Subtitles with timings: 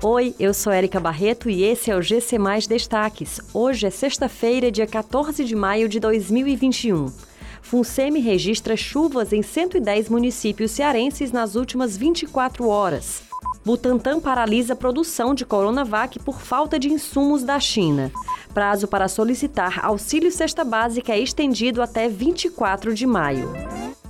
[0.00, 3.40] Oi, eu sou Érica Barreto e esse é o GC Mais Destaques.
[3.52, 7.10] Hoje é sexta-feira, dia 14 de maio de 2021.
[7.60, 13.24] FUNSEMI registra chuvas em 110 municípios cearenses nas últimas 24 horas.
[13.64, 18.12] Butantan paralisa a produção de Coronavac por falta de insumos da China.
[18.54, 23.52] Prazo para solicitar auxílio cesta básica é estendido até 24 de maio.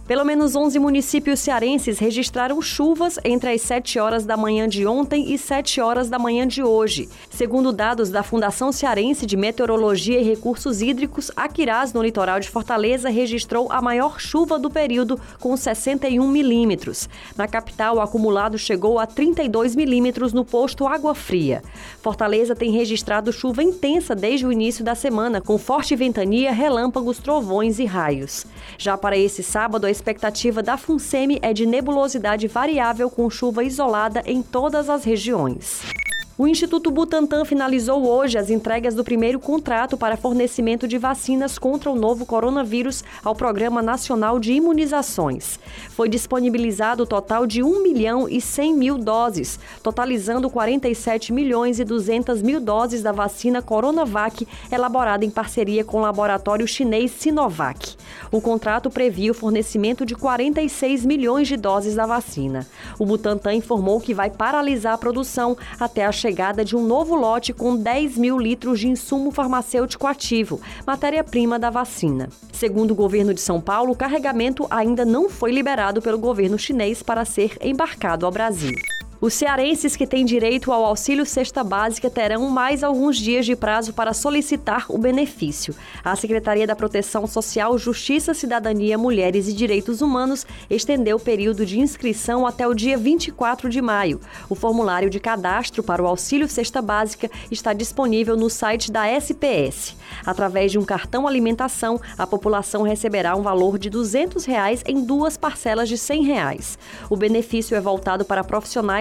[0.09, 5.34] Pelo menos 11 municípios cearenses registraram chuvas entre as 7 horas da manhã de ontem
[5.34, 7.11] e 7 horas da manhã de hoje.
[7.29, 13.10] Segundo dados da Fundação Cearense de Meteorologia e Recursos Hídricos, Aquirás, no litoral de Fortaleza,
[13.10, 17.06] registrou a maior chuva do período, com 61 milímetros.
[17.36, 21.62] Na capital, o acumulado chegou a 32 milímetros no posto Água Fria.
[22.00, 27.78] Fortaleza tem registrado chuva intensa desde o início da semana, com forte ventania, relâmpagos, trovões
[27.78, 28.47] e raios.
[28.78, 34.23] Já para esse sábado, a expectativa da FUNSEMI é de nebulosidade variável com chuva isolada
[34.25, 35.98] em todas as regiões.
[36.41, 41.91] O Instituto Butantan finalizou hoje as entregas do primeiro contrato para fornecimento de vacinas contra
[41.91, 45.59] o novo coronavírus ao Programa Nacional de Imunizações.
[45.91, 51.84] Foi disponibilizado o total de 1 milhão e 100 mil doses, totalizando 47 milhões e
[51.84, 57.97] 200 mil doses da vacina Coronavac, elaborada em parceria com o laboratório chinês Sinovac.
[58.31, 62.64] O contrato previa o fornecimento de 46 milhões de doses da vacina.
[62.97, 67.15] O Butantan informou que vai paralisar a produção até a chegada chegada de um novo
[67.15, 72.29] lote com 10 mil litros de insumo farmacêutico ativo, matéria-prima da vacina.
[72.53, 77.03] Segundo o governo de São Paulo, o carregamento ainda não foi liberado pelo governo chinês
[77.03, 78.75] para ser embarcado ao Brasil.
[79.20, 83.92] Os cearenses que têm direito ao auxílio cesta básica terão mais alguns dias de prazo
[83.92, 85.75] para solicitar o benefício.
[86.05, 91.80] A Secretaria da Proteção Social, Justiça, Cidadania, Mulheres e Direitos Humanos estendeu o período de
[91.80, 94.20] inscrição até o dia 24 de maio.
[94.48, 99.97] O formulário de cadastro para o auxílio cesta básica está disponível no site da SPS.
[100.25, 105.37] Através de um cartão alimentação, a população receberá um valor de 200 reais em duas
[105.37, 106.78] parcelas de 100 reais.
[107.10, 108.44] O benefício é voltado para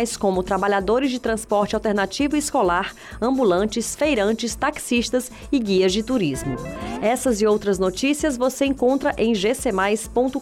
[0.08, 6.56] profissionais como trabalhadores de transporte alternativo escolar, ambulantes, feirantes, taxistas e guias de turismo.
[7.02, 10.40] Essas e outras notícias você encontra em gcmais.com.br.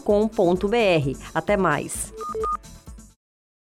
[1.34, 2.12] Até mais.